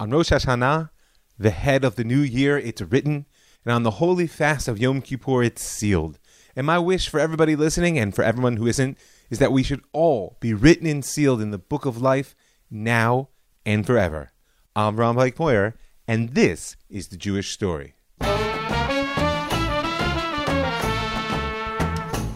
[0.00, 0.90] On Rosh Hashanah,
[1.40, 3.26] the head of the new year, it's written,
[3.64, 6.20] and on the holy fast of Yom Kippur, it's sealed.
[6.54, 8.96] And my wish for everybody listening and for everyone who isn't
[9.28, 12.36] is that we should all be written and sealed in the book of life
[12.70, 13.30] now
[13.66, 14.30] and forever.
[14.76, 15.74] I'm Rav Mike Feuer,
[16.06, 17.94] and this is the Jewish story.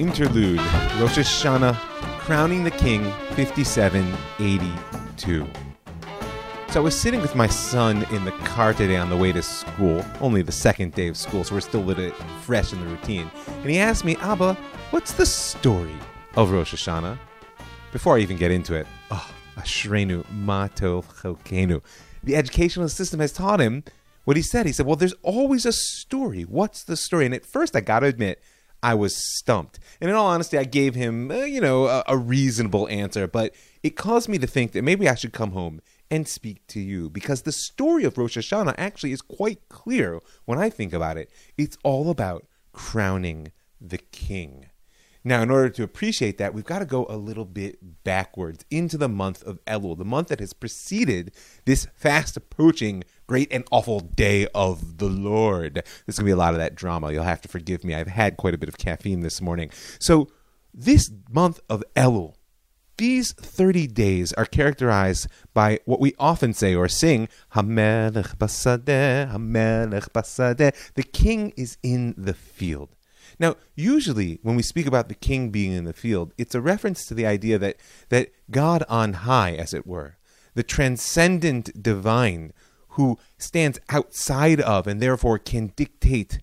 [0.00, 0.58] Interlude
[0.98, 1.76] Rosh Hashanah,
[2.18, 3.04] Crowning the King,
[3.36, 5.46] 5782.
[6.72, 9.42] So I was sitting with my son in the car today on the way to
[9.42, 12.10] school, only the second day of school, so we're still a little
[12.40, 13.30] fresh in the routine.
[13.46, 14.54] And he asked me, Abba,
[14.88, 15.94] what's the story
[16.34, 17.18] of Rosh Hashanah?
[17.92, 21.82] Before I even get into it, oh, Ashrenu Matov Chokenu.
[22.24, 23.84] The educational system has taught him
[24.24, 24.64] what he said.
[24.64, 26.44] He said, Well, there's always a story.
[26.44, 27.26] What's the story?
[27.26, 28.40] And at first, I got to admit,
[28.82, 29.78] I was stumped.
[30.00, 33.54] And in all honesty, I gave him, uh, you know, a, a reasonable answer, but
[33.82, 37.08] it caused me to think that maybe I should come home and speak to you
[37.08, 41.30] because the story of Rosh Hashanah actually is quite clear when I think about it.
[41.56, 43.50] It's all about crowning
[43.80, 44.66] the king.
[45.24, 48.98] Now, in order to appreciate that, we've got to go a little bit backwards into
[48.98, 51.32] the month of Elul, the month that has preceded
[51.64, 55.74] this fast approaching great and awful day of the Lord.
[55.74, 57.10] There's going to be a lot of that drama.
[57.10, 57.94] You'll have to forgive me.
[57.94, 59.70] I've had quite a bit of caffeine this morning.
[59.98, 60.28] So,
[60.74, 62.34] this month of Elul,
[62.96, 70.10] these 30 days are characterized by what we often say or sing, Hamelech basadeh, Hamelech
[70.10, 70.74] basadeh.
[70.94, 72.90] The king is in the field.
[73.38, 77.06] Now, usually when we speak about the king being in the field, it's a reference
[77.06, 77.76] to the idea that,
[78.10, 80.16] that God on high, as it were,
[80.54, 82.52] the transcendent divine
[82.90, 86.40] who stands outside of and therefore can dictate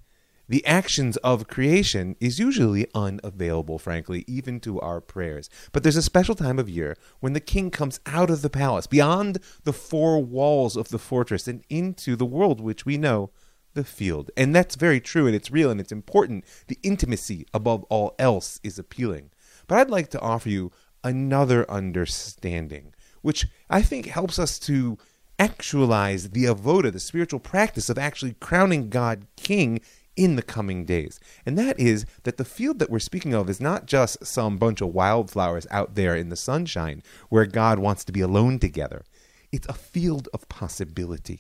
[0.50, 5.48] the actions of creation is usually unavailable, frankly, even to our prayers.
[5.72, 8.88] But there's a special time of year when the king comes out of the palace,
[8.88, 13.30] beyond the four walls of the fortress, and into the world which we know
[13.76, 14.32] the field.
[14.36, 16.46] And that's very true and it's real and it's important.
[16.68, 19.30] The intimacy above all else is appealing.
[19.68, 20.72] But I'd like to offer you
[21.04, 24.98] another understanding, which I think helps us to
[25.38, 29.80] actualize the avoda, the spiritual practice of actually crowning God king
[30.20, 31.18] in the coming days.
[31.46, 34.82] And that is that the field that we're speaking of is not just some bunch
[34.82, 39.06] of wildflowers out there in the sunshine where God wants to be alone together.
[39.54, 41.40] It's a field of possibility.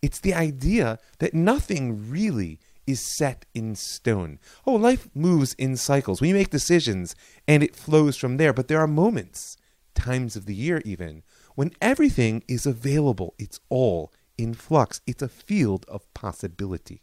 [0.00, 4.38] It's the idea that nothing really is set in stone.
[4.64, 6.20] Oh, life moves in cycles.
[6.20, 7.16] We make decisions
[7.48, 8.52] and it flows from there.
[8.52, 9.56] But there are moments,
[9.96, 11.24] times of the year even,
[11.56, 13.34] when everything is available.
[13.36, 15.00] It's all in flux.
[15.08, 17.02] It's a field of possibility.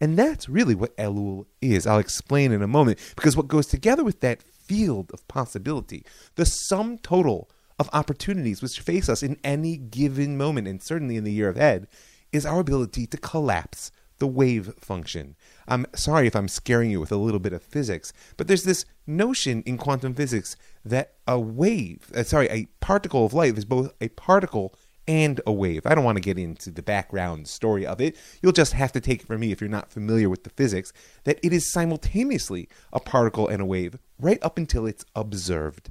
[0.00, 1.86] And that's really what Elul is.
[1.86, 6.04] I'll explain in a moment because what goes together with that field of possibility,
[6.36, 11.24] the sum total of opportunities which face us in any given moment, and certainly in
[11.24, 11.88] the year of ahead,
[12.32, 15.34] is our ability to collapse the wave function.
[15.66, 18.84] I'm sorry if I'm scaring you with a little bit of physics, but there's this
[19.06, 23.92] notion in quantum physics that a wave, uh, sorry, a particle of light is both
[24.00, 24.74] a particle
[25.10, 25.86] and a wave.
[25.86, 28.16] I don't want to get into the background story of it.
[28.40, 30.92] You'll just have to take it from me if you're not familiar with the physics
[31.24, 35.90] that it is simultaneously a particle and a wave right up until it's observed.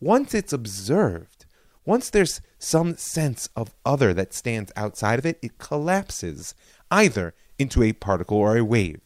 [0.00, 1.44] Once it's observed,
[1.84, 6.54] once there's some sense of other that stands outside of it, it collapses
[6.90, 9.02] either into a particle or a wave.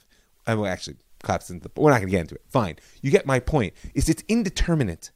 [0.46, 2.44] I will actually collapse into the, we're not going to get into it.
[2.48, 2.76] Fine.
[3.02, 3.74] You get my point.
[3.92, 5.10] Is it's indeterminate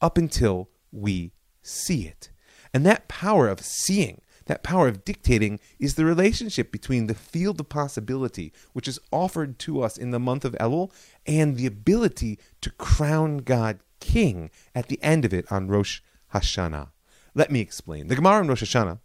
[0.00, 1.32] up until we
[1.62, 2.30] see it.
[2.72, 7.60] And that power of seeing, that power of dictating, is the relationship between the field
[7.60, 10.92] of possibility, which is offered to us in the month of Elul,
[11.26, 16.00] and the ability to crown God king at the end of it on Rosh
[16.34, 16.88] Hashanah.
[17.34, 18.08] Let me explain.
[18.08, 19.00] The Gemara in Rosh Hashanah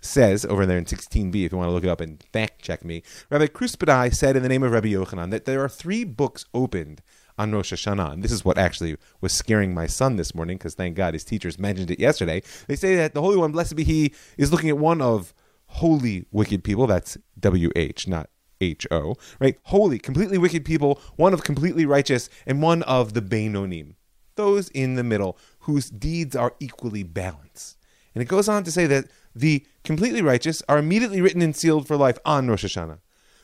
[0.00, 2.84] says over there in 16b, if you want to look it up and fact check
[2.84, 6.44] me, Rabbi Kruspedai said in the name of Rabbi Yochanan that there are three books
[6.54, 7.02] opened
[7.38, 8.12] on Rosh Hashanah.
[8.12, 11.24] And this is what actually was scaring my son this morning, because thank God his
[11.24, 12.42] teachers mentioned it yesterday.
[12.66, 15.34] They say that the Holy One, blessed be He, is looking at one of
[15.66, 16.86] holy wicked people.
[16.86, 18.30] That's W H, not
[18.60, 19.58] H O, right?
[19.64, 23.94] Holy, completely wicked people, one of completely righteous, and one of the Beinonim,
[24.36, 27.76] those in the middle, whose deeds are equally balanced.
[28.14, 31.86] And it goes on to say that the completely righteous are immediately written and sealed
[31.86, 33.00] for life on Rosh Hashanah.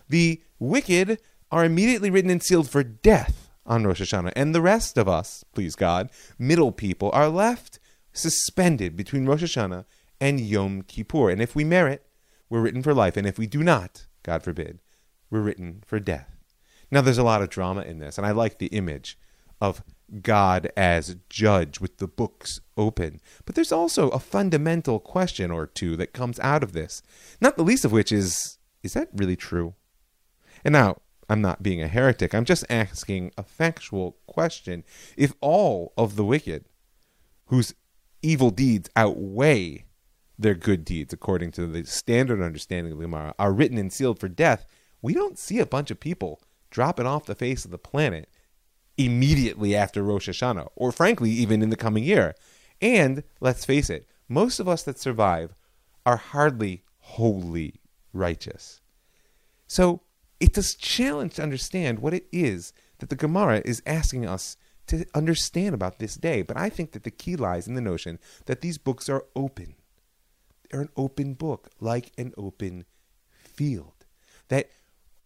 [0.08, 1.20] The wicked
[1.50, 4.32] are immediately written and sealed for death on Rosh Hashanah.
[4.34, 7.78] And the rest of us, please God, middle people, are left
[8.12, 9.84] suspended between Rosh Hashanah
[10.20, 11.30] and Yom Kippur.
[11.30, 12.06] And if we merit,
[12.48, 13.16] we're written for life.
[13.16, 14.80] And if we do not, God forbid,
[15.30, 16.28] we're written for death.
[16.90, 19.18] Now, there's a lot of drama in this, and I like the image
[19.62, 19.82] of
[20.20, 23.20] God as judge with the books open.
[23.46, 27.02] But there's also a fundamental question or two that comes out of this,
[27.40, 29.74] not the least of which is is that really true?
[30.64, 30.98] And now,
[31.32, 34.84] I'm not being a heretic, I'm just asking a factual question.
[35.16, 36.66] If all of the wicked
[37.46, 37.74] whose
[38.20, 39.86] evil deeds outweigh
[40.38, 44.18] their good deeds, according to the standard understanding of the Gemara, are written and sealed
[44.18, 44.66] for death,
[45.00, 46.38] we don't see a bunch of people
[46.70, 48.28] dropping off the face of the planet
[48.98, 52.34] immediately after Rosh Hashanah, or frankly, even in the coming year.
[52.82, 55.54] And let's face it, most of us that survive
[56.04, 57.80] are hardly wholly
[58.12, 58.82] righteous.
[59.66, 60.02] So
[60.42, 64.56] it's a challenge to understand what it is that the Gemara is asking us
[64.88, 66.42] to understand about this day.
[66.42, 69.76] But I think that the key lies in the notion that these books are open.
[70.68, 72.86] They're an open book, like an open
[73.30, 74.04] field.
[74.48, 74.68] That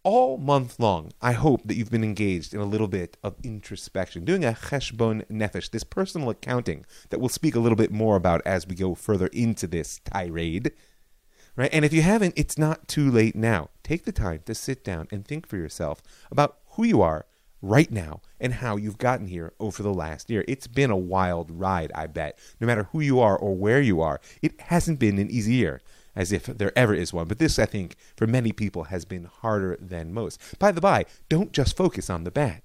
[0.03, 4.23] all month long, I hope that you've been engaged in a little bit of introspection,
[4.23, 8.43] doing a cheshbon nefesh, this personal accounting that we'll speak a little bit more about
[8.45, 10.73] as we go further into this tirade.
[11.57, 11.73] Right?
[11.73, 13.69] And if you haven't, it's not too late now.
[13.83, 17.25] Take the time to sit down and think for yourself about who you are
[17.63, 20.45] right now and how you've gotten here over the last year.
[20.47, 22.37] It's been a wild ride, I bet.
[22.61, 25.81] No matter who you are or where you are, it hasn't been an easy year
[26.15, 27.27] as if there ever is one.
[27.27, 30.39] But this, I think, for many people has been harder than most.
[30.59, 32.63] By the by, don't just focus on the bad.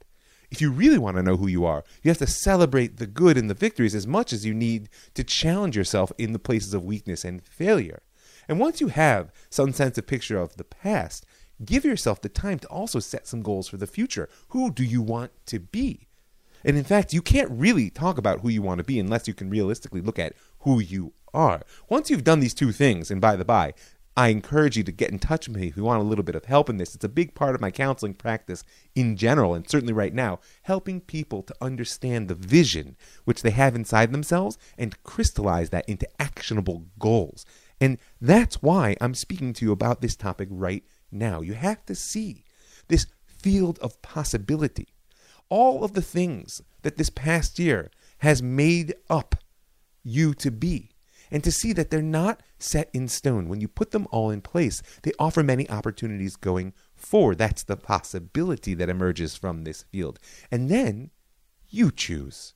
[0.50, 3.39] If you really want to know who you are, you have to celebrate the good
[3.39, 6.85] and the victories as much as you need to challenge yourself in the places of
[6.85, 8.03] weakness and failure.
[8.53, 11.25] And once you have some sense of picture of the past,
[11.65, 14.29] give yourself the time to also set some goals for the future.
[14.49, 16.07] Who do you want to be?
[16.63, 19.33] And in fact, you can't really talk about who you want to be unless you
[19.33, 21.63] can realistically look at who you are.
[21.89, 23.73] Once you've done these two things, and by the by,
[24.19, 26.35] I encourage you to get in touch with me if you want a little bit
[26.35, 26.95] of help in this.
[26.95, 28.65] It's a big part of my counseling practice
[28.95, 33.75] in general, and certainly right now, helping people to understand the vision which they have
[33.75, 37.47] inside themselves and crystallize that into actionable goals.
[37.82, 41.40] And that's why I'm speaking to you about this topic right now.
[41.40, 42.44] You have to see
[42.87, 44.94] this field of possibility.
[45.49, 49.34] All of the things that this past year has made up
[50.05, 50.90] you to be
[51.29, 53.49] and to see that they're not set in stone.
[53.49, 57.38] When you put them all in place, they offer many opportunities going forward.
[57.38, 60.20] That's the possibility that emerges from this field.
[60.52, 61.11] And then
[61.69, 62.55] you choose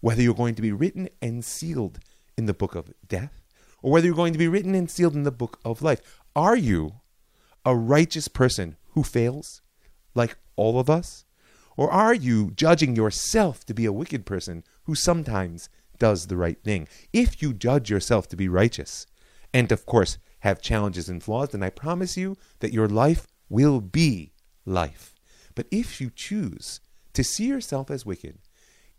[0.00, 2.00] whether you're going to be written and sealed
[2.36, 3.45] in the book of death
[3.86, 6.00] or whether you're going to be written and sealed in the book of life.
[6.34, 6.94] Are you
[7.64, 9.62] a righteous person who fails,
[10.12, 11.24] like all of us?
[11.76, 15.68] Or are you judging yourself to be a wicked person who sometimes
[15.98, 16.88] does the right thing.
[17.12, 19.06] If you judge yourself to be righteous,
[19.52, 23.80] and of course have challenges and flaws, then I promise you that your life will
[23.80, 24.32] be
[24.64, 25.14] life.
[25.54, 26.80] But if you choose
[27.14, 28.38] to see yourself as wicked,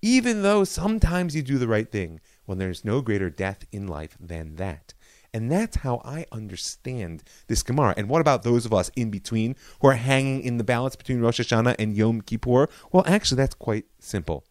[0.07, 4.15] even though sometimes you do the right thing, well, there's no greater death in life
[4.17, 4.93] than that.
[5.33, 7.93] And that's how I understand this Gemara.
[7.97, 11.19] And what about those of us in between who are hanging in the balance between
[11.19, 12.69] Rosh Hashanah and Yom Kippur?
[12.93, 14.45] Well, actually, that's quite simple.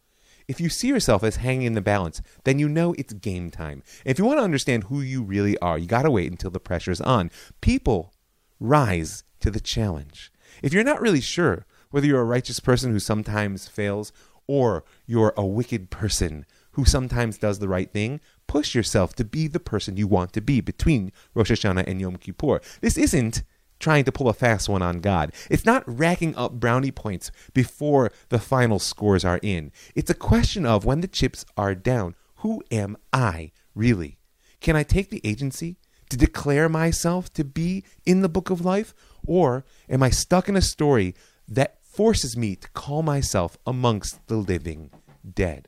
[0.47, 3.81] If you see yourself as hanging in the balance, then you know it's game time.
[4.05, 6.59] If you want to understand who you really are, you got to wait until the
[6.59, 7.31] pressure's on.
[7.61, 8.13] People
[8.59, 10.31] rise to the challenge.
[10.61, 14.11] If you're not really sure whether you're a righteous person who sometimes fails
[14.47, 19.47] or you're a wicked person who sometimes does the right thing, push yourself to be
[19.47, 22.61] the person you want to be between Rosh Hashanah and Yom Kippur.
[22.81, 23.43] This isn't
[23.79, 25.31] trying to pull a fast one on God.
[25.49, 29.71] It's not racking up brownie points before the final scores are in.
[29.95, 34.17] It's a question of when the chips are down, who am I really?
[34.61, 35.77] Can I take the agency
[36.09, 38.93] to declare myself to be in the book of life?
[39.25, 41.15] Or am I stuck in a story
[41.47, 44.91] that forces me to call myself amongst the living
[45.33, 45.67] dead?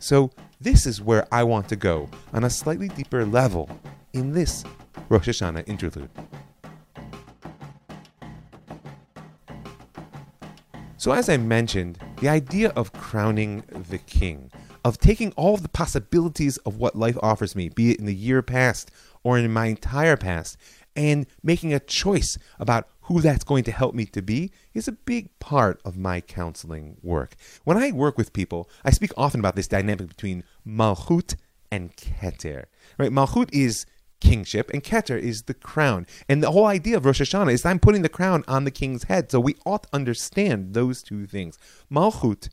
[0.00, 3.70] So, this is where I want to go on a slightly deeper level
[4.12, 4.64] in this
[5.08, 6.10] Rosh Hashanah interlude.
[10.96, 14.50] So, as I mentioned, the idea of crowning the king,
[14.84, 18.14] of taking all of the possibilities of what life offers me, be it in the
[18.14, 18.90] year past
[19.22, 20.56] or in my entire past,
[20.96, 24.92] and making a choice about who that's going to help me to be is a
[24.92, 27.34] big part of my counseling work.
[27.64, 31.34] When I work with people, I speak often about this dynamic between Malchut
[31.72, 32.66] and Keter.
[32.98, 33.10] Right?
[33.10, 33.84] Malchut is
[34.20, 36.06] kingship, and Keter is the crown.
[36.28, 39.02] And the whole idea of Rosh Hashanah is I'm putting the crown on the king's
[39.02, 39.32] head.
[39.32, 41.58] So we ought to understand those two things.
[41.90, 42.48] Malchut,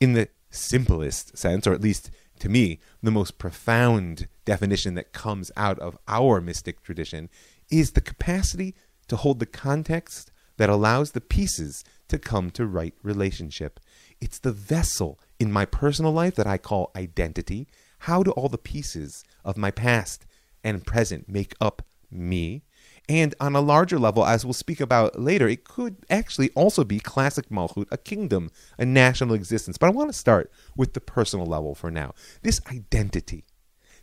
[0.00, 5.52] in the simplest sense, or at least to me, the most profound definition that comes
[5.56, 7.28] out of our mystic tradition,
[7.70, 8.74] is the capacity
[9.10, 13.80] to hold the context that allows the pieces to come to right relationship.
[14.20, 17.68] It's the vessel in my personal life that I call identity.
[18.00, 20.26] How do all the pieces of my past
[20.64, 22.62] and present make up me?
[23.08, 27.00] And on a larger level, as we'll speak about later, it could actually also be
[27.00, 29.78] classic Malchut, a kingdom, a national existence.
[29.78, 32.14] But I want to start with the personal level for now.
[32.42, 33.44] This identity,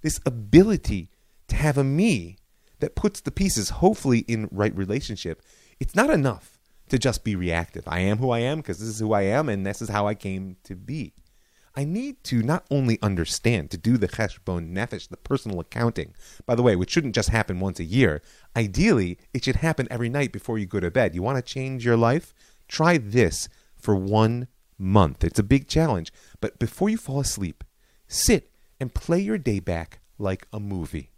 [0.01, 1.09] this ability
[1.47, 2.37] to have a me
[2.79, 5.41] that puts the pieces hopefully in right relationship,
[5.79, 6.57] it's not enough
[6.89, 7.87] to just be reactive.
[7.87, 10.07] I am who I am because this is who I am and this is how
[10.07, 11.13] I came to be.
[11.75, 16.15] I need to not only understand, to do the cheshbon nefesh, the personal accounting,
[16.47, 18.23] by the way, which shouldn't just happen once a year.
[18.55, 21.13] Ideally, it should happen every night before you go to bed.
[21.13, 22.33] You want to change your life?
[22.67, 24.47] Try this for one
[24.79, 25.23] month.
[25.23, 26.11] It's a big challenge.
[26.41, 27.63] But before you fall asleep,
[28.07, 31.11] sit and play your day back like a movie.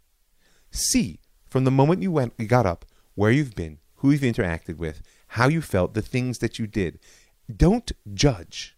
[0.72, 4.78] See, from the moment you went, you got up, where you've been, who you've interacted
[4.78, 7.00] with, how you felt, the things that you did.
[7.54, 8.78] Don't judge.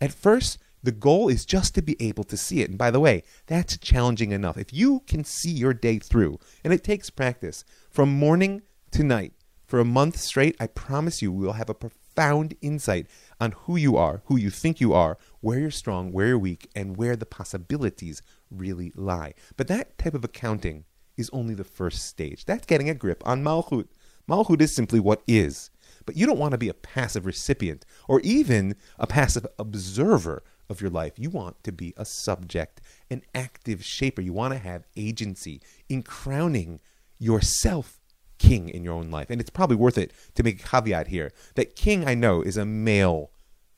[0.00, 2.68] At first, the goal is just to be able to see it.
[2.68, 4.58] And by the way, that's challenging enough.
[4.58, 9.32] If you can see your day through, and it takes practice, from morning to night,
[9.64, 13.06] for a month straight, I promise you, we'll have a profound insight
[13.40, 16.68] on who you are, who you think you are, where you're strong, where you're weak,
[16.74, 19.34] and where the possibilities really lie.
[19.56, 20.84] But that type of accounting
[21.16, 22.44] is only the first stage.
[22.44, 23.88] That's getting a grip on Malchut.
[24.28, 25.70] Malchut is simply what is.
[26.04, 30.80] But you don't want to be a passive recipient or even a passive observer of
[30.80, 31.12] your life.
[31.16, 34.20] You want to be a subject, an active shaper.
[34.20, 36.80] You want to have agency in crowning
[37.18, 38.00] yourself
[38.38, 39.30] king in your own life.
[39.30, 42.56] And it's probably worth it to make a caveat here that king, I know, is
[42.56, 43.30] a male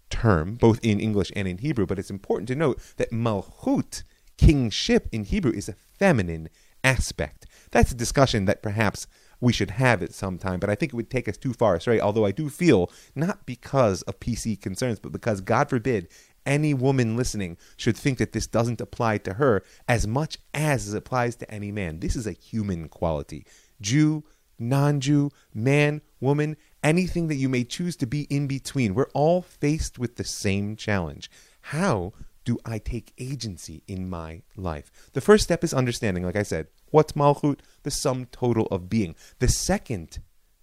[0.08, 4.04] term, both in English and in Hebrew, but it's important to note that malchut,
[4.38, 6.48] kingship in Hebrew, is a feminine
[6.84, 7.46] aspect.
[7.72, 9.08] That's a discussion that perhaps
[9.40, 11.74] we should have at some time, but I think it would take us too far
[11.74, 11.98] astray.
[11.98, 16.08] Although I do feel, not because of PC concerns, but because, God forbid,
[16.46, 20.96] any woman listening should think that this doesn't apply to her as much as it
[20.96, 22.00] applies to any man.
[22.00, 23.46] This is a human quality.
[23.80, 24.24] Jew,
[24.58, 28.94] non Jew, man, woman, anything that you may choose to be in between.
[28.94, 31.30] We're all faced with the same challenge.
[31.60, 32.12] How
[32.44, 34.90] do I take agency in my life?
[35.12, 37.60] The first step is understanding, like I said, what's Malchut?
[37.82, 39.14] The sum total of being.
[39.38, 40.18] The second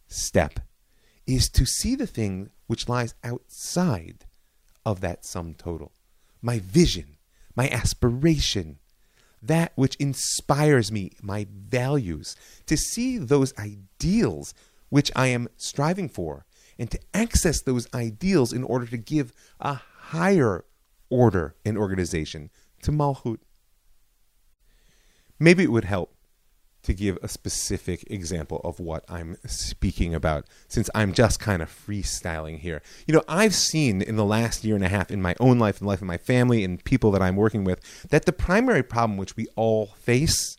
[0.07, 0.59] step
[1.27, 4.25] is to see the thing which lies outside
[4.85, 5.91] of that sum total.
[6.41, 7.17] My vision,
[7.55, 8.79] my aspiration,
[9.41, 12.35] that which inspires me, my values,
[12.67, 14.53] to see those ideals
[14.89, 16.45] which I am striving for,
[16.77, 20.65] and to access those ideals in order to give a higher
[21.11, 22.49] order and organization
[22.81, 23.37] to Malchut.
[25.39, 26.15] Maybe it would help
[26.83, 31.69] to give a specific example of what I'm speaking about, since I'm just kind of
[31.69, 32.81] freestyling here.
[33.07, 35.79] You know, I've seen in the last year and a half in my own life,
[35.79, 38.81] in the life of my family, and people that I'm working with, that the primary
[38.81, 40.57] problem which we all face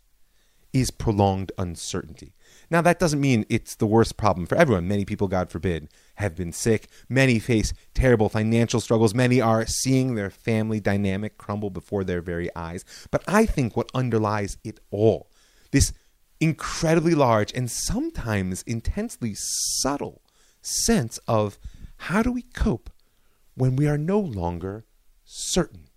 [0.71, 2.33] is prolonged uncertainty.
[2.73, 4.87] Now, that doesn't mean it's the worst problem for everyone.
[4.87, 6.87] Many people, God forbid, have been sick.
[7.07, 9.13] Many face terrible financial struggles.
[9.13, 12.83] Many are seeing their family dynamic crumble before their very eyes.
[13.11, 15.29] But I think what underlies it all,
[15.71, 15.93] this
[16.39, 20.23] incredibly large and sometimes intensely subtle
[20.63, 21.59] sense of
[21.97, 22.89] how do we cope
[23.53, 24.83] when we are no longer
[25.23, 25.89] certain?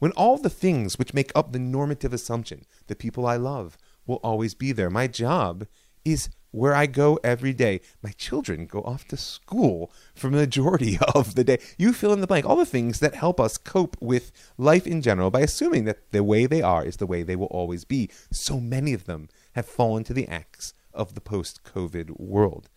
[0.00, 4.16] When all the things which make up the normative assumption, the people I love, will
[4.16, 4.90] always be there.
[4.90, 5.66] My job
[6.04, 7.80] is where I go every day.
[8.00, 11.58] My children go off to school for the majority of the day.
[11.76, 12.46] You fill in the blank.
[12.46, 16.22] All the things that help us cope with life in general by assuming that the
[16.22, 18.08] way they are is the way they will always be.
[18.30, 22.68] So many of them have fallen to the axe of the post COVID world.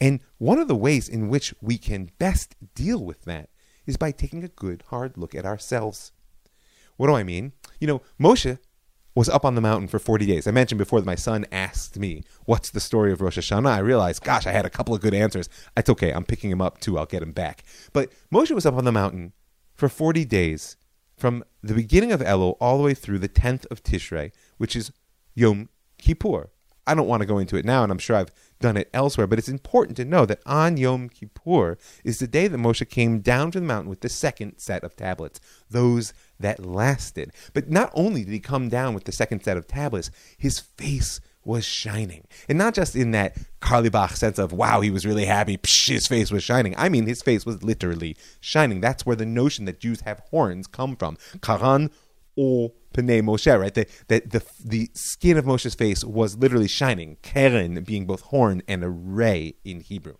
[0.00, 3.50] And one of the ways in which we can best deal with that
[3.86, 6.12] is by taking a good hard look at ourselves.
[6.96, 7.52] What do I mean?
[7.78, 8.58] You know, Moshe
[9.16, 10.46] was up on the mountain for 40 days.
[10.46, 13.66] I mentioned before that my son asked me, What's the story of Rosh Hashanah?
[13.66, 15.48] I realized, gosh, I had a couple of good answers.
[15.74, 16.12] It's okay.
[16.12, 16.98] I'm picking him up too.
[16.98, 17.64] I'll get him back.
[17.94, 19.32] But Moshe was up on the mountain
[19.74, 20.76] for 40 days
[21.16, 24.92] from the beginning of Elul all the way through the 10th of Tishrei, which is
[25.34, 26.50] Yom Kippur.
[26.86, 29.26] I don't want to go into it now, and I'm sure I've done it elsewhere,
[29.26, 33.20] but it's important to know that on Yom Kippur is the day that Moshe came
[33.20, 37.32] down from the mountain with the second set of tablets, those that lasted.
[37.54, 41.20] But not only did he come down with the second set of tablets, his face
[41.44, 42.26] was shining.
[42.48, 46.06] And not just in that Carlebach sense of, wow, he was really happy, psh, his
[46.06, 46.74] face was shining.
[46.76, 48.80] I mean, his face was literally shining.
[48.80, 51.16] That's where the notion that Jews have horns come from.
[51.40, 51.90] Karan
[52.36, 53.72] o Pnei Moshe, right?
[53.72, 58.62] The, the, the, the skin of Moshe's face was literally shining, Keren being both horn
[58.66, 60.16] and a ray in Hebrew.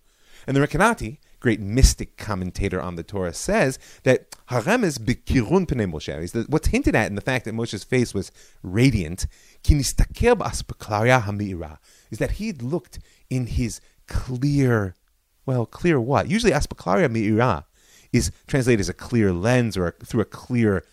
[0.46, 6.49] And the Rekanati great mystic commentator on the Torah, says that Haremes bikirun pnei Moshe.
[6.49, 9.26] What's hinted at in the fact that Moshe's face was radiant,
[9.69, 9.95] is
[12.19, 14.95] that he looked in his clear,
[15.45, 16.28] well, clear what?
[16.28, 17.64] Usually aspaklaria mi'ira
[18.12, 20.85] is translated as a clear lens or a, through a clear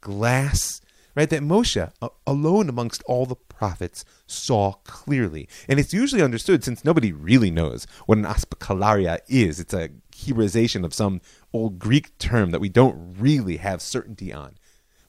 [0.00, 0.80] glass
[1.16, 1.30] right?
[1.30, 1.90] That Moshe,
[2.26, 5.48] alone amongst all the prophets, saw clearly.
[5.68, 9.58] And it's usually understood since nobody really knows what an aspakalaria is.
[9.58, 11.20] It's a Hebraization of some
[11.52, 14.56] old Greek term that we don't really have certainty on,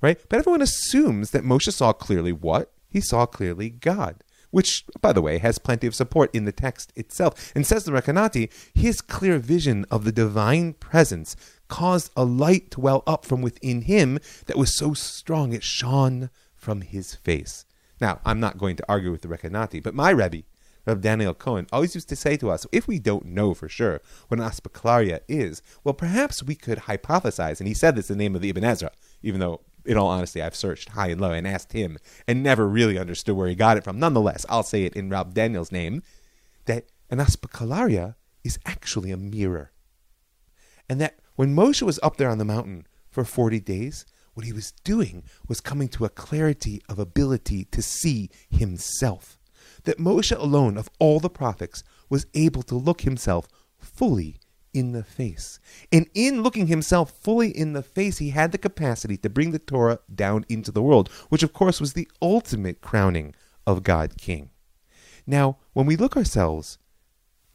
[0.01, 0.19] right?
[0.29, 2.71] But everyone assumes that Moshe saw clearly what?
[2.89, 6.93] He saw clearly God which, by the way, has plenty of support in the text
[6.95, 7.51] itself.
[7.55, 11.35] And says the Rekanati, his clear vision of the divine presence
[11.67, 16.29] caused a light to well up from within him that was so strong it shone
[16.55, 17.65] from his face.
[17.99, 20.43] Now, I'm not going to argue with the Rekanati, but my Rebbe,
[20.85, 24.01] Reb Daniel Cohen, always used to say to us, if we don't know for sure
[24.27, 28.23] what an aspaklaria is, well, perhaps we could hypothesize, and he said this in the
[28.23, 31.31] name of the Ibn Ezra, even though, in all honesty, I've searched high and low
[31.31, 33.99] and asked him and never really understood where he got it from.
[33.99, 36.03] Nonetheless, I'll say it in Reb Daniel's name,
[36.65, 39.71] that an aspaklaria is actually a mirror.
[40.89, 44.05] And that when Moshe was up there on the mountain for 40 days,
[44.37, 49.39] what he was doing was coming to a clarity of ability to see himself.
[49.85, 53.47] That Moshe alone, of all the prophets, was able to look himself
[53.79, 54.37] fully
[54.75, 55.59] in the face.
[55.91, 59.59] And in looking himself fully in the face, he had the capacity to bring the
[59.59, 63.33] Torah down into the world, which of course was the ultimate crowning
[63.65, 64.51] of God King.
[65.25, 66.77] Now, when we look ourselves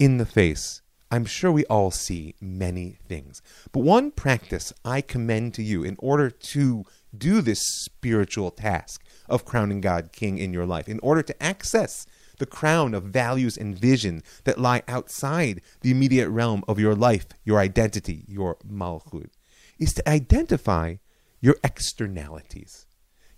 [0.00, 3.42] in the face, I'm sure we all see many things.
[3.70, 6.84] But one practice I commend to you in order to
[7.16, 12.06] do this spiritual task of crowning God King in your life, in order to access
[12.38, 17.26] the crown of values and vision that lie outside the immediate realm of your life,
[17.44, 19.28] your identity, your malchut,
[19.78, 20.94] is to identify
[21.42, 22.86] your externalities.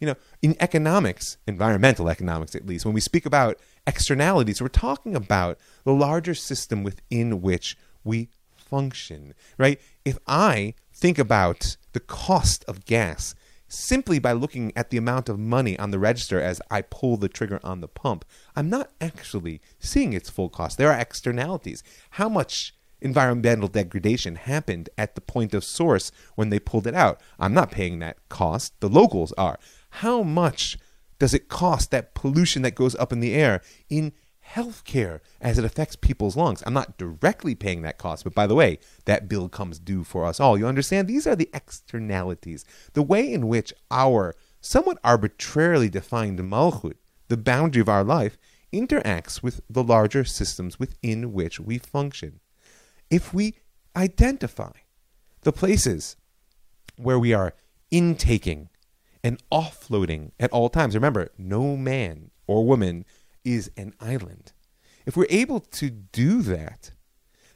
[0.04, 5.16] You know, in economics, environmental economics at least, when we speak about externalities, we're talking
[5.16, 9.80] about the larger system within which we function, right?
[10.04, 13.34] If I think about the cost of gas
[13.67, 17.30] simply by looking at the amount of money on the register as I pull the
[17.30, 20.76] trigger on the pump, I'm not actually seeing its full cost.
[20.76, 21.82] There are externalities.
[22.10, 27.21] How much environmental degradation happened at the point of source when they pulled it out?
[27.38, 28.75] I'm not paying that cost.
[28.80, 29.58] The locals are.
[29.99, 30.76] How much
[31.21, 34.13] does it cost that pollution that goes up in the air in
[34.45, 36.65] healthcare as it affects people's lungs?
[36.67, 40.25] I'm not directly paying that cost, but by the way, that bill comes due for
[40.25, 40.59] us all.
[40.59, 41.07] You understand?
[41.07, 46.97] These are the externalities, the way in which our somewhat arbitrarily defined malchut,
[47.28, 48.37] the boundary of our life,
[48.73, 52.41] interacts with the larger systems within which we function.
[53.11, 53.54] If we
[53.95, 54.73] identify
[55.43, 56.17] the places
[56.97, 57.54] where we are
[57.93, 58.71] intaking
[59.25, 60.95] and offloading at all times.
[60.95, 63.06] Remember, no man or woman
[63.45, 64.52] is an island.
[65.06, 66.93] If we're able to do that,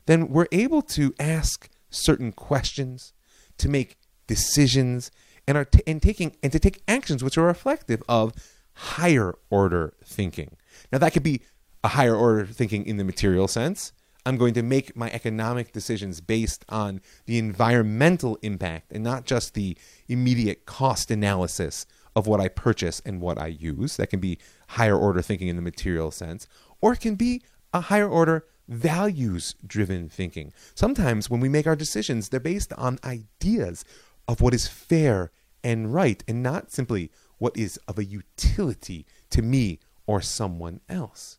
[0.07, 3.13] then we're able to ask certain questions,
[3.59, 5.11] to make decisions,
[5.47, 8.33] and are t- and taking and to take actions which are reflective of
[8.75, 10.57] higher order thinking.
[10.91, 11.43] Now that could be
[11.85, 13.93] a higher order thinking in the material sense.
[14.27, 19.55] I'm going to make my economic decisions based on the environmental impact and not just
[19.55, 19.77] the
[20.09, 23.97] immediate cost analysis of what I purchase and what I use.
[23.97, 24.39] That can be
[24.71, 26.47] higher order thinking in the material sense,
[26.81, 30.53] or it can be a higher order values driven thinking.
[30.75, 33.85] Sometimes when we make our decisions, they're based on ideas
[34.27, 35.31] of what is fair
[35.65, 41.39] and right and not simply what is of a utility to me or someone else.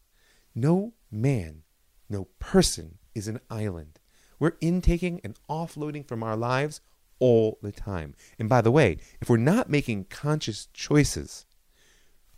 [0.55, 1.63] No man
[2.09, 3.99] no person is an island.
[4.39, 6.81] We're intaking and offloading from our lives
[7.19, 8.15] all the time.
[8.37, 11.45] And by the way, if we're not making conscious choices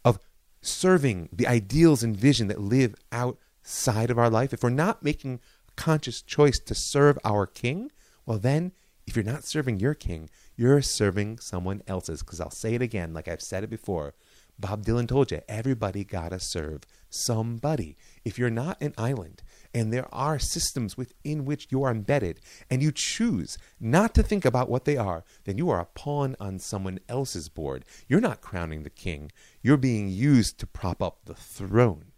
[0.04, 0.20] of
[0.62, 5.40] serving the ideals and vision that live outside of our life, if we're not making
[5.76, 7.92] conscious choice to serve our king,
[8.26, 8.72] well, then
[9.08, 12.22] if you're not serving your king, you're serving someone else's.
[12.22, 14.14] Because I'll say it again, like I've said it before.
[14.60, 17.98] Bob Dylan told you, everybody gotta serve somebody.
[18.24, 19.42] If you're not an island,
[19.74, 24.46] and there are systems within which you are embedded, and you choose not to think
[24.46, 27.86] about what they are, then you are a pawn on someone else's board.
[28.08, 29.32] You're not crowning the king,
[29.62, 32.12] you're being used to prop up the throne.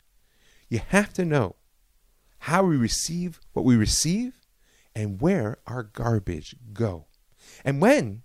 [0.69, 1.55] You have to know
[2.39, 4.33] how we receive what we receive
[4.95, 7.05] and where our garbage go.
[7.63, 8.23] And when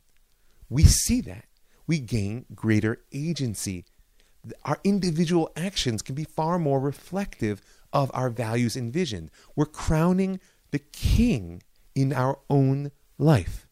[0.68, 1.44] we see that,
[1.86, 3.86] we gain greater agency.
[4.64, 9.30] Our individual actions can be far more reflective of our values and vision.
[9.56, 11.62] We're crowning the king
[11.94, 13.66] in our own life.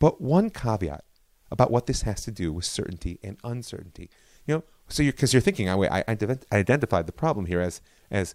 [0.00, 1.04] But one caveat
[1.50, 4.10] about what this has to do with certainty and uncertainty.
[4.46, 6.16] You know, so you're because you're thinking, I, I, I
[6.52, 7.80] identified the problem here as
[8.10, 8.34] as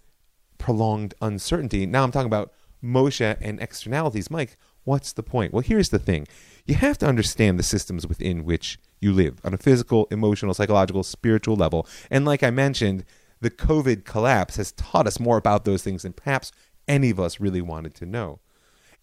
[0.58, 1.86] prolonged uncertainty.
[1.86, 4.30] Now I'm talking about Moshe and externalities.
[4.30, 5.52] Mike, what's the point?
[5.52, 6.26] Well, here's the thing:
[6.66, 11.02] you have to understand the systems within which you live on a physical, emotional, psychological,
[11.02, 11.86] spiritual level.
[12.10, 13.04] And like I mentioned,
[13.40, 16.52] the COVID collapse has taught us more about those things than perhaps
[16.86, 18.38] any of us really wanted to know.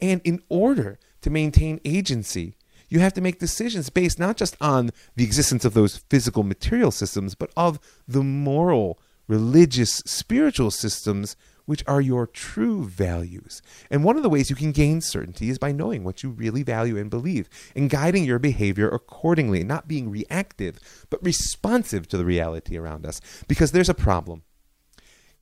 [0.01, 2.55] And in order to maintain agency,
[2.87, 6.91] you have to make decisions based not just on the existence of those physical material
[6.91, 11.35] systems, but of the moral, religious, spiritual systems
[11.69, 13.61] which are your true values.
[13.91, 16.63] And one of the ways you can gain certainty is by knowing what you really
[16.63, 20.79] value and believe and guiding your behavior accordingly, not being reactive,
[21.11, 23.21] but responsive to the reality around us.
[23.47, 24.41] Because there's a problem.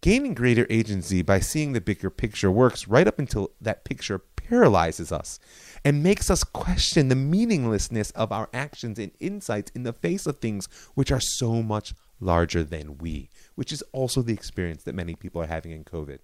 [0.01, 5.13] Gaining greater agency by seeing the bigger picture works right up until that picture paralyzes
[5.13, 5.39] us
[5.85, 10.39] and makes us question the meaninglessness of our actions and insights in the face of
[10.39, 15.15] things which are so much larger than we, which is also the experience that many
[15.15, 16.19] people are having in COVID.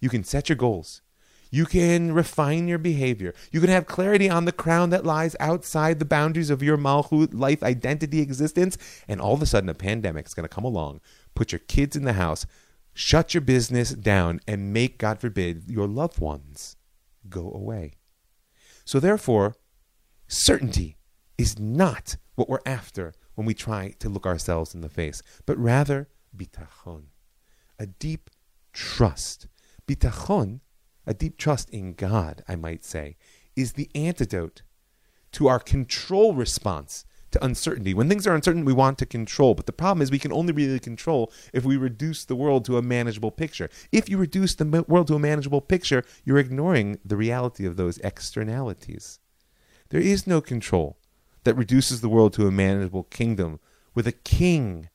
[0.00, 1.00] You can set your goals.
[1.50, 3.32] You can refine your behavior.
[3.50, 7.32] You can have clarity on the crown that lies outside the boundaries of your malchut
[7.32, 8.76] life identity existence.
[9.08, 11.00] And all of a sudden, a pandemic is going to come along,
[11.34, 12.44] put your kids in the house,
[12.92, 16.76] shut your business down, and make, God forbid, your loved ones
[17.30, 17.94] go away.
[18.84, 19.54] So, therefore,
[20.28, 20.98] certainty
[21.38, 25.56] is not what we're after when we try to look ourselves in the face, but
[25.56, 27.04] rather bitachon,
[27.78, 28.30] a deep
[28.72, 29.46] trust.
[29.86, 30.60] Bitachon,
[31.06, 33.16] a deep trust in God, I might say,
[33.56, 34.62] is the antidote
[35.32, 37.92] to our control response to uncertainty.
[37.92, 39.54] When things are uncertain, we want to control.
[39.54, 42.78] But the problem is, we can only really control if we reduce the world to
[42.78, 43.68] a manageable picture.
[43.90, 47.98] If you reduce the world to a manageable picture, you're ignoring the reality of those
[47.98, 49.18] externalities.
[49.90, 50.96] There is no control
[51.42, 53.58] that reduces the world to a manageable kingdom
[53.94, 54.88] with a king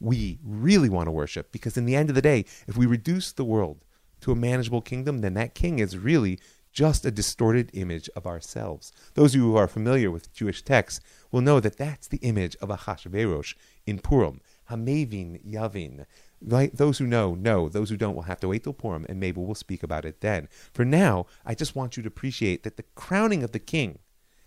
[0.00, 1.52] we really want to worship.
[1.52, 3.84] Because in the end of the day, if we reduce the world
[4.22, 6.38] to a manageable kingdom, then that king is really
[6.72, 8.92] just a distorted image of ourselves.
[9.14, 11.00] Those of you who are familiar with Jewish texts
[11.32, 13.54] will know that that's the image of Achashverosh
[13.86, 14.40] in Purim.
[14.70, 16.06] Hamevin Yavin.
[16.40, 16.74] Right?
[16.74, 17.68] Those who know, know.
[17.68, 20.20] Those who don't will have to wait till Purim, and maybe we'll speak about it
[20.20, 20.48] then.
[20.72, 23.98] For now, I just want you to appreciate that the crowning of the king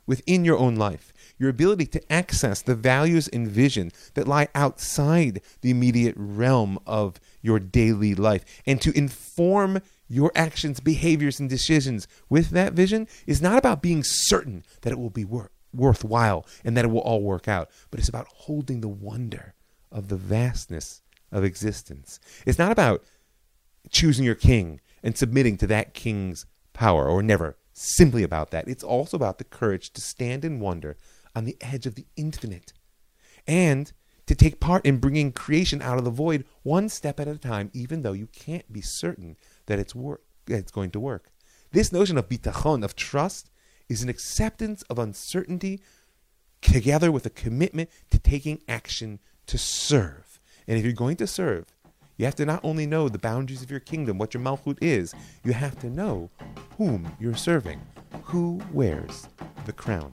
[0.06, 5.42] within your own life, your ability to access the values and vision that lie outside
[5.62, 12.08] the immediate realm of your daily life, and to inform your actions, behaviors, and decisions
[12.30, 16.78] with that vision is not about being certain that it will be wor- worthwhile and
[16.78, 19.56] that it will all work out, but it's about holding the wonder
[19.92, 22.20] of the vastness of existence.
[22.46, 23.04] It's not about
[23.90, 28.68] choosing your king and submitting to that king's power, or never simply about that.
[28.68, 30.98] It's also about the courage to stand in wonder
[31.36, 32.74] on the edge of the infinite
[33.48, 33.92] and
[34.26, 37.70] to take part in bringing creation out of the void one step at a time,
[37.74, 41.32] even though you can't be certain that it's, work, that it's going to work.
[41.72, 43.50] This notion of bitachon, of trust,
[43.90, 45.82] is an acceptance of uncertainty
[46.62, 50.40] together with a commitment to taking action to serve.
[50.68, 51.66] And if you're going to serve,
[52.18, 55.14] you have to not only know the boundaries of your kingdom, what your malchut is,
[55.44, 56.30] you have to know
[56.78, 57.82] whom you're serving,
[58.24, 59.28] who wears
[59.66, 60.12] the crown.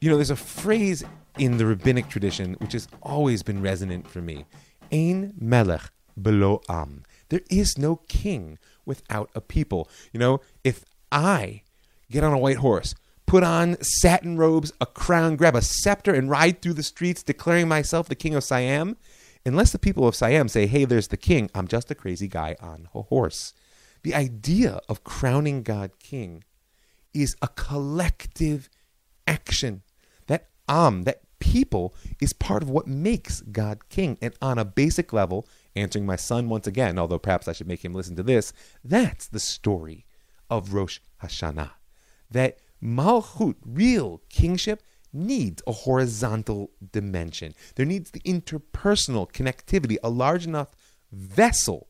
[0.00, 1.04] You know, there's a phrase
[1.38, 4.44] in the rabbinic tradition which has always been resonant for me.
[4.92, 5.90] Ein melech
[6.20, 7.04] belo am.
[7.28, 9.88] There is no king without a people.
[10.12, 11.62] You know, if I
[12.10, 12.94] get on a white horse,
[13.26, 17.68] put on satin robes, a crown, grab a scepter, and ride through the streets declaring
[17.68, 18.96] myself the king of Siam,
[19.46, 22.56] unless the people of Siam say, hey, there's the king, I'm just a crazy guy
[22.60, 23.52] on a horse.
[24.02, 26.44] The idea of crowning God king
[27.14, 28.68] is a collective
[29.26, 29.82] action.
[30.26, 34.18] That am, that people, is part of what makes God king.
[34.20, 37.84] And on a basic level, answering my son once again, although perhaps I should make
[37.84, 40.04] him listen to this, that's the story
[40.50, 41.70] of Rosh Hashanah.
[42.30, 47.54] That Malchut, real kingship, needs a horizontal dimension.
[47.76, 50.74] There needs the interpersonal connectivity, a large enough
[51.12, 51.88] vessel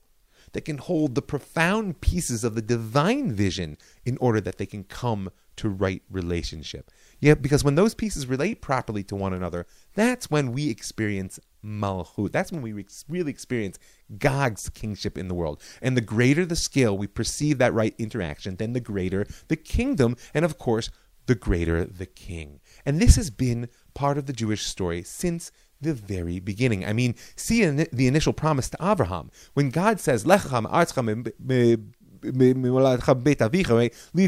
[0.53, 4.85] that can hold the profound pieces of the divine vision in order that they can
[4.85, 6.91] come to right relationship.
[7.21, 12.33] Yeah, because when those pieces relate properly to one another, that's when we experience Malchut.
[12.33, 13.79] That's when we really experience
[14.19, 15.63] God's kingship in the world.
[15.81, 20.17] And the greater the scale we perceive that right interaction, then the greater the kingdom,
[20.35, 20.91] and of course,
[21.27, 22.61] the greater the king.
[22.85, 25.51] And this has been part of the Jewish story since
[25.81, 26.85] the very beginning.
[26.85, 30.51] I mean, see in the initial promise to Abraham when God says, leave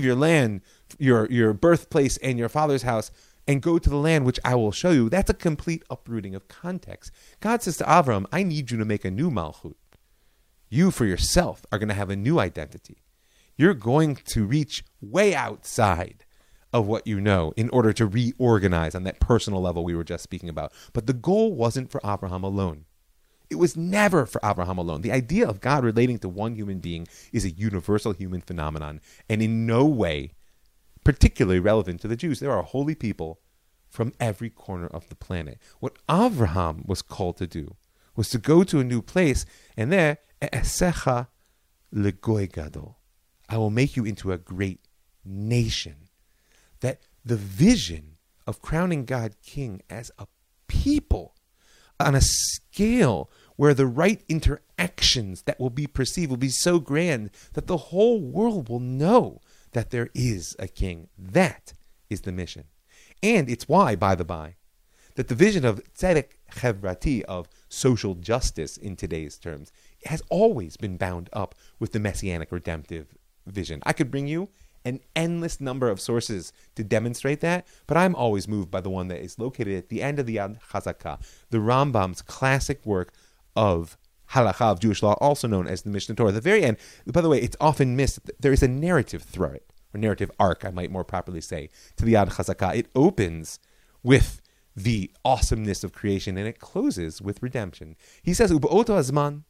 [0.05, 0.61] your land,
[0.99, 3.11] your, your birthplace, and your father's house,
[3.47, 5.09] and go to the land which I will show you.
[5.09, 7.13] That's a complete uprooting of context.
[7.41, 9.75] God says to Avram, I need you to make a new Malchut.
[10.69, 12.99] You, for yourself, are going to have a new identity.
[13.57, 16.25] You're going to reach way outside
[16.73, 20.25] of what you know in order to reorganize on that personal level we were just
[20.25, 20.73] speaking about.
[20.93, 22.85] But the goal wasn't for Abraham alone.
[23.49, 25.03] It was never for Abraham alone.
[25.03, 29.41] The idea of God relating to one human being is a universal human phenomenon and
[29.41, 30.33] in no way
[31.07, 32.41] particularly relevant to the Jews.
[32.41, 33.39] There are holy people
[33.89, 35.61] from every corner of the planet.
[35.79, 37.77] What Abraham was called to do
[38.17, 41.29] was to go to a new place and there, Esecha
[41.95, 42.99] legoy gadol.
[43.49, 44.81] I will make you into a great
[45.25, 46.09] nation.
[46.81, 50.27] That the vision of crowning God king as a
[50.67, 51.37] people
[52.01, 57.31] on a scale where the right interactions that will be perceived will be so grand
[57.53, 59.41] that the whole world will know
[59.77, 61.09] that there is a king.
[61.19, 61.75] That
[62.09, 62.65] is the mission.
[63.23, 64.55] And it's why, by the by,
[65.17, 69.73] that the vision of tzedek chevrati, of social justice in today's terms,
[70.07, 73.15] has always been bound up with the messianic redemptive
[73.47, 73.83] vision.
[73.85, 74.49] I could bring you
[74.87, 79.09] an endless number of sources to demonstrate that, but I'm always moved by the one
[79.09, 83.13] that is located at the end of the Yad Chazakah, the Rambam's classic work
[83.55, 83.99] of
[84.33, 86.29] halakha of Jewish law, also known as the Mishneh Torah.
[86.29, 88.31] At the very end, by the way, it's often missed.
[88.41, 89.61] There is a narrative thread,
[89.95, 92.77] or narrative arc, I might more properly say, to the Yad Chazakah.
[92.77, 93.59] It opens
[94.03, 94.41] with
[94.75, 97.97] the awesomeness of creation, and it closes with redemption.
[98.23, 99.45] He says, "Ubeoto azman."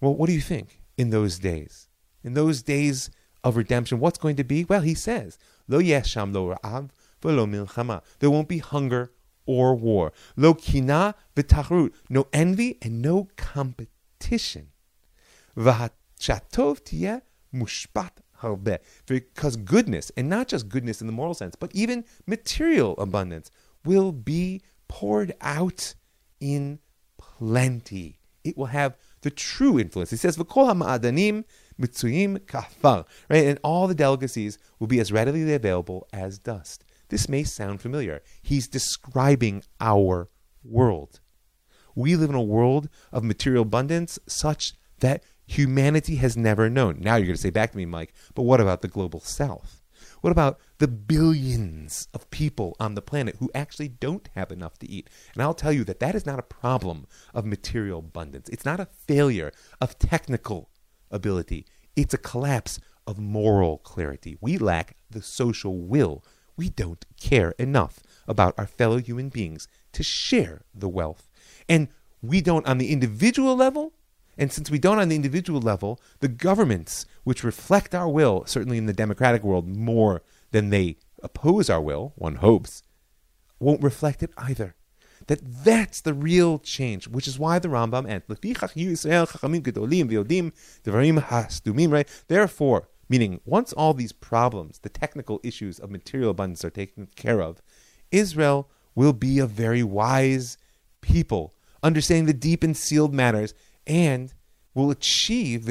[0.00, 1.88] Well, what do you think in those days?
[2.22, 3.10] In those days
[3.42, 4.64] of redemption, what's going to be?
[4.64, 6.90] Well, he says, "Lo yesham lo ra'av
[7.22, 9.10] v'lo milchama." There won't be hunger
[9.50, 10.12] or war.
[10.36, 14.68] Lo kina v'tachrut, no envy and no competition.
[15.56, 18.78] V'hachatov tiyeh mushpat harbe.
[19.06, 23.50] Because goodness, and not just goodness in the moral sense, but even material abundance,
[23.84, 25.94] will be poured out
[26.40, 26.78] in
[27.18, 28.18] plenty.
[28.44, 30.10] It will have the true influence.
[30.10, 31.44] He says, "V'kol ha'ma'adanim
[31.80, 33.46] mitzuyim kafar," right?
[33.46, 36.84] And all the delicacies will be as readily available as dust.
[37.10, 38.22] This may sound familiar.
[38.40, 40.28] He's describing our
[40.64, 41.20] world.
[41.94, 46.98] We live in a world of material abundance such that humanity has never known.
[47.00, 49.82] Now you're going to say back to me, Mike, but what about the global south?
[50.20, 54.90] What about the billions of people on the planet who actually don't have enough to
[54.90, 55.10] eat?
[55.34, 58.48] And I'll tell you that that is not a problem of material abundance.
[58.48, 60.70] It's not a failure of technical
[61.10, 61.66] ability.
[61.96, 64.38] It's a collapse of moral clarity.
[64.40, 66.24] We lack the social will
[66.60, 71.26] we don't care enough about our fellow human beings to share the wealth.
[71.70, 71.88] And
[72.20, 73.94] we don't on the individual level.
[74.36, 78.76] And since we don't on the individual level, the governments which reflect our will, certainly
[78.76, 80.20] in the democratic world more
[80.50, 82.82] than they oppose our will, one hopes,
[83.58, 84.74] won't reflect it either.
[85.28, 88.26] That that's the real change, which is why the Rambam ends.
[92.28, 97.42] Therefore, Meaning, once all these problems, the technical issues of material abundance are taken care
[97.42, 97.60] of,
[98.12, 100.56] Israel will be a very wise
[101.00, 103.52] people, understanding the deep and sealed matters,
[103.84, 104.32] and
[104.74, 105.64] will achieve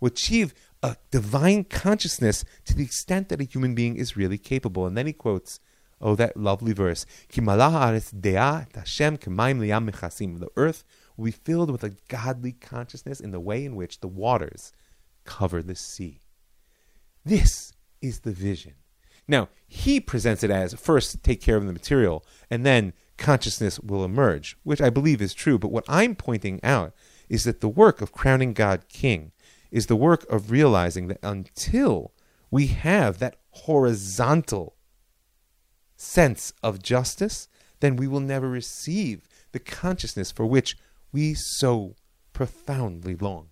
[0.00, 4.86] will achieve a divine consciousness to the extent that a human being is really capable.
[4.86, 5.60] And then he quotes,
[6.00, 7.04] oh, that lovely verse,
[10.38, 10.84] The earth
[11.18, 14.72] will be filled with a godly consciousness in the way in which the waters
[15.24, 16.22] cover the sea.
[17.24, 18.74] This is the vision.
[19.26, 24.04] Now, he presents it as first take care of the material, and then consciousness will
[24.04, 25.58] emerge, which I believe is true.
[25.58, 26.94] But what I'm pointing out
[27.28, 29.32] is that the work of crowning God king
[29.70, 32.14] is the work of realizing that until
[32.50, 34.76] we have that horizontal
[35.96, 37.48] sense of justice,
[37.80, 40.76] then we will never receive the consciousness for which
[41.12, 41.96] we so
[42.32, 43.48] profoundly long.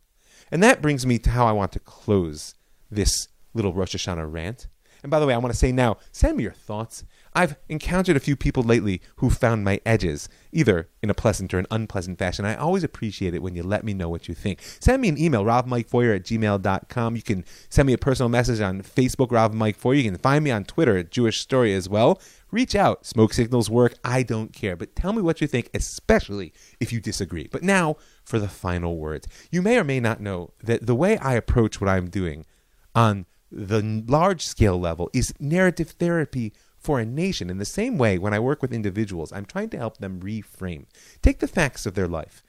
[0.50, 2.54] And that brings me to how I want to close
[2.90, 4.68] this little Rosh Hashanah rant.
[5.02, 7.04] And by the way, I want to say now, send me your thoughts.
[7.36, 11.58] I've encountered a few people lately who found my edges, either in a pleasant or
[11.58, 12.46] an unpleasant fashion.
[12.46, 14.62] I always appreciate it when you let me know what you think.
[14.80, 17.14] Send me an email, ravmikefeuer at gmail.com.
[17.14, 19.98] You can send me a personal message on Facebook, Rav Mike Feuer.
[19.98, 22.22] You can find me on Twitter at Jewish Story as well.
[22.50, 23.04] Reach out.
[23.04, 23.96] Smoke signals work.
[24.02, 24.74] I don't care.
[24.74, 27.48] But tell me what you think, especially if you disagree.
[27.52, 29.28] But now for the final words.
[29.50, 32.46] You may or may not know that the way I approach what I'm doing
[32.94, 36.54] on the large scale level is narrative therapy
[36.86, 37.50] for a nation.
[37.50, 40.86] In the same way, when I work with individuals, I'm trying to help them reframe.
[41.20, 42.44] Take the facts of their life,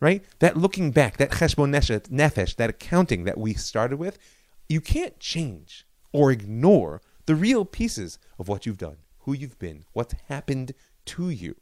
[0.00, 0.24] right?
[0.38, 4.18] That looking back, that cheshbon nefesh, that accounting that we started with,
[4.66, 9.84] you can't change or ignore the real pieces of what you've done, who you've been,
[9.92, 10.72] what's happened
[11.04, 11.54] to you.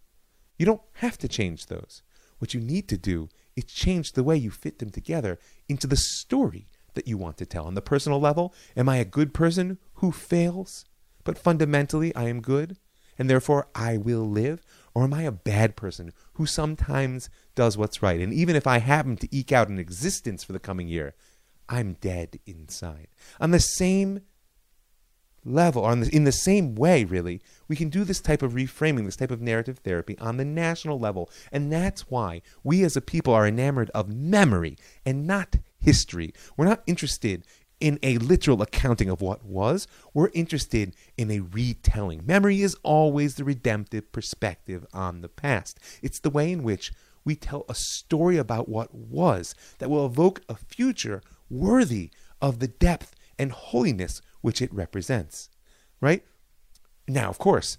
[0.56, 2.02] You don't have to change those.
[2.38, 5.96] What you need to do is change the way you fit them together into the
[5.96, 7.66] story that you want to tell.
[7.66, 10.84] On the personal level, am I a good person who fails,
[11.24, 12.76] but fundamentally I am good,
[13.18, 14.64] and therefore I will live?
[14.94, 18.20] Or am I a bad person who sometimes does what's right?
[18.20, 21.14] And even if I happen to eke out an existence for the coming year,
[21.68, 23.08] I'm dead inside.
[23.40, 24.20] On the same
[25.44, 29.04] level, on the, in the same way, really, we can do this type of reframing,
[29.04, 31.30] this type of narrative therapy on the national level.
[31.52, 36.32] And that's why we as a people are enamored of memory and not history.
[36.56, 37.44] We're not interested
[37.80, 42.24] in a literal accounting of what was, we're interested in a retelling.
[42.24, 45.78] Memory is always the redemptive perspective on the past.
[46.02, 46.92] It's the way in which
[47.24, 52.10] we tell a story about what was that will evoke a future worthy
[52.40, 55.48] of the depth and holiness which it represents.
[56.00, 56.24] Right?
[57.08, 57.78] Now, of course,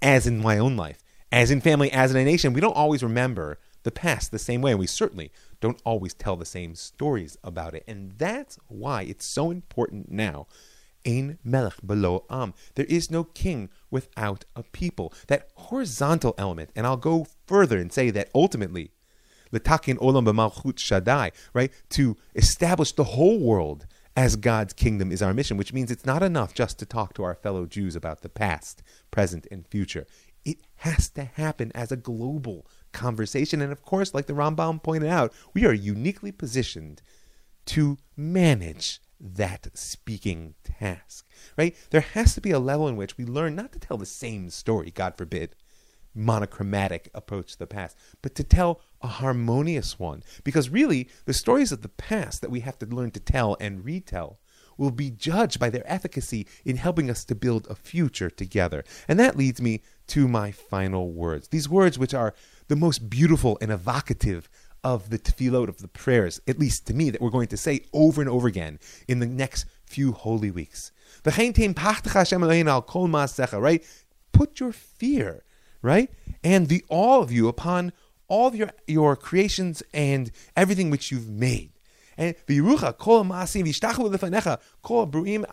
[0.00, 0.98] as in my own life,
[1.30, 4.60] as in family, as in a nation, we don't always remember the past the same
[4.60, 4.72] way.
[4.72, 7.84] And we certainly don't always tell the same stories about it.
[7.86, 10.48] And that's why it's so important now.
[11.06, 12.52] Ein melech below am.
[12.74, 15.14] There is no king without a people.
[15.28, 18.90] That horizontal element, and I'll go further and say that ultimately,
[19.52, 21.72] letakin olam b'malchut shaddai, right?
[21.90, 26.22] To establish the whole world as God's kingdom is our mission, which means it's not
[26.22, 30.06] enough just to talk to our fellow Jews about the past, present, and future.
[30.44, 33.60] It has to happen as a global conversation.
[33.60, 37.02] And of course, like the Rambam pointed out, we are uniquely positioned
[37.66, 41.26] to manage that speaking task,
[41.56, 41.76] right?
[41.90, 44.50] There has to be a level in which we learn not to tell the same
[44.50, 45.54] story, God forbid,
[46.14, 50.22] monochromatic approach to the past, but to tell a harmonious one.
[50.44, 53.84] Because really, the stories of the past that we have to learn to tell and
[53.84, 54.38] retell
[54.76, 58.82] will be judged by their efficacy in helping us to build a future together.
[59.06, 61.48] And that leads me to my final words.
[61.48, 62.34] These words, which are
[62.72, 64.48] the most beautiful and evocative
[64.82, 67.82] of the tefillot, of the prayers, at least to me, that we're going to say
[67.92, 70.90] over and over again in the next few holy weeks.
[71.22, 71.54] Right?
[74.32, 75.44] Put your fear,
[75.82, 76.10] right?
[76.42, 77.92] And the all of you upon
[78.26, 81.72] all of your, your creations and everything which you've made.
[82.16, 82.34] And.
[82.48, 82.64] I'm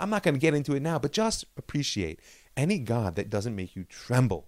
[0.09, 2.21] not going to get into it now, but just appreciate
[2.55, 4.47] any God that doesn't make you tremble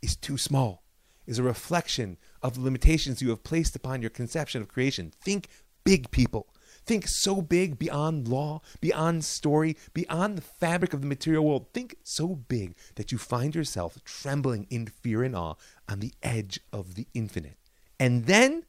[0.00, 0.83] is too small.
[1.26, 5.12] Is a reflection of the limitations you have placed upon your conception of creation.
[5.22, 5.48] Think
[5.84, 6.48] big, people.
[6.86, 11.72] Think so big beyond law, beyond story, beyond the fabric of the material world.
[11.72, 15.54] Think so big that you find yourself trembling in fear and awe
[15.88, 17.56] on the edge of the infinite.
[17.98, 18.64] And then.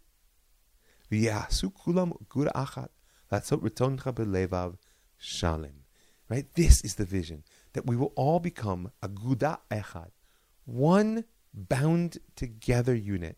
[6.29, 6.47] Right?
[6.55, 10.11] This is the vision that we will all become a guda echad,
[10.65, 13.37] one bound together unit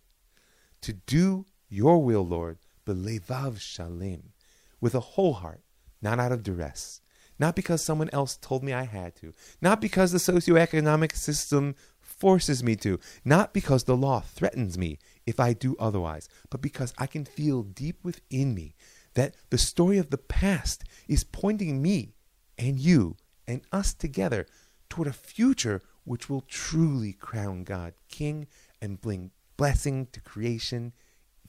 [0.81, 4.33] to do your will, Lord, belevav shalem,
[4.79, 5.61] with a whole heart,
[6.01, 7.01] not out of duress,
[7.39, 12.63] not because someone else told me I had to, not because the socioeconomic system forces
[12.63, 17.05] me to, not because the law threatens me if I do otherwise, but because I
[17.05, 18.75] can feel deep within me
[19.13, 22.13] that the story of the past is pointing me
[22.57, 24.47] and you and us together
[24.89, 28.47] toward a future which will truly crown God King
[28.81, 30.93] and bring blessing to creation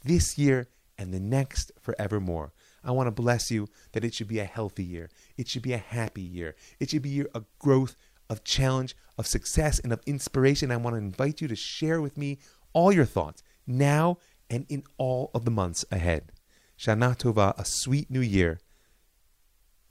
[0.04, 0.66] this year
[0.98, 2.52] and the next forevermore.
[2.82, 5.10] I want to bless you that it should be a healthy year.
[5.36, 6.56] It should be a happy year.
[6.80, 7.94] It should be a year of growth,
[8.28, 10.72] of challenge, of success, and of inspiration.
[10.72, 12.38] I want to invite you to share with me
[12.72, 14.18] all your thoughts now
[14.50, 16.32] and in all of the months ahead.
[16.76, 18.58] Shana Tova, a sweet new year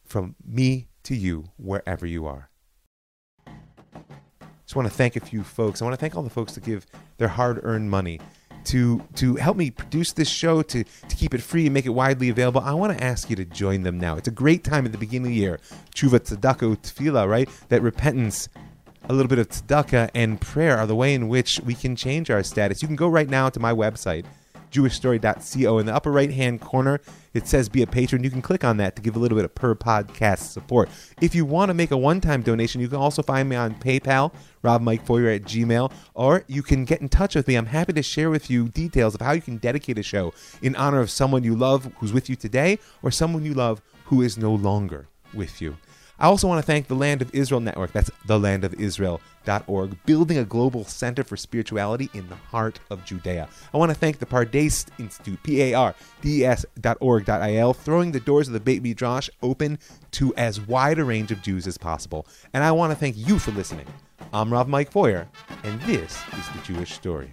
[0.03, 2.49] from me to you, wherever you are.
[4.67, 5.81] Just want to thank a few folks.
[5.81, 6.85] I want to thank all the folks that give
[7.19, 8.19] their hard-earned money
[8.65, 11.91] to to help me produce this show, to to keep it free and make it
[11.91, 12.59] widely available.
[12.59, 14.17] I want to ask you to join them now.
[14.17, 15.61] It's a great time at the beginning of the year.
[15.95, 17.49] Tshuva tzedakah tefillah, right?
[17.69, 18.49] That repentance
[19.07, 22.29] a little bit of tzedakah and prayer are the way in which we can change
[22.29, 22.81] our status.
[22.81, 24.25] You can go right now to my website,
[24.71, 25.77] jewishstory.co.
[25.79, 26.99] In the upper right hand corner,
[27.33, 28.23] it says Be a Patron.
[28.23, 30.89] You can click on that to give a little bit of per podcast support.
[31.21, 33.75] If you want to make a one time donation, you can also find me on
[33.75, 37.55] PayPal, ravmikefeuer at gmail, or you can get in touch with me.
[37.55, 40.75] I'm happy to share with you details of how you can dedicate a show in
[40.75, 44.37] honor of someone you love who's with you today or someone you love who is
[44.37, 45.77] no longer with you.
[46.19, 47.91] I also want to thank the Land of Israel Network.
[47.91, 53.47] That's thelandofisrael.org, building a global center for spirituality in the heart of Judea.
[53.73, 57.47] I want to thank the Pardes Institute, P A R D S dot org dot
[57.47, 59.77] il, throwing the doors of the Beit Midrash open
[60.11, 62.25] to as wide a range of Jews as possible.
[62.53, 63.87] And I want to thank you for listening.
[64.33, 65.27] I'm Rav Mike Feuer,
[65.63, 67.31] and this is the Jewish Story.